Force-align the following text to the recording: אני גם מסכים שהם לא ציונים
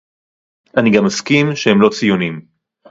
אני 0.77 0.91
גם 0.91 1.05
מסכים 1.05 1.55
שהם 1.55 1.81
לא 1.81 1.89
ציונים 1.99 2.45